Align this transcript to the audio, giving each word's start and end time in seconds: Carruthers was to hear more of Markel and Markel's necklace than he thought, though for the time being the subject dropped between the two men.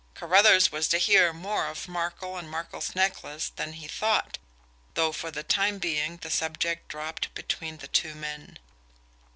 Carruthers 0.15 0.71
was 0.71 0.87
to 0.87 0.97
hear 0.97 1.31
more 1.31 1.67
of 1.67 1.87
Markel 1.87 2.35
and 2.35 2.49
Markel's 2.49 2.95
necklace 2.95 3.49
than 3.49 3.73
he 3.73 3.87
thought, 3.87 4.39
though 4.95 5.11
for 5.11 5.29
the 5.29 5.43
time 5.43 5.77
being 5.77 6.17
the 6.17 6.31
subject 6.31 6.87
dropped 6.87 7.31
between 7.35 7.77
the 7.77 7.87
two 7.87 8.15
men. 8.15 8.57